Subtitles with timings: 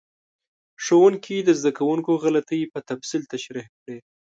[0.83, 3.97] ښوونکي د زده کوونکو غلطۍ په تفصیل تشریح کړې.